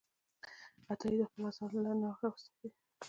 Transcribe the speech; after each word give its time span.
عطایي 0.91 1.15
د 1.19 1.23
خپلو 1.29 1.45
اثارو 1.51 1.75
له 1.77 1.81
لارې 1.85 1.99
نوښت 2.01 2.21
راوستی 2.23 2.51
دی. 2.59 2.69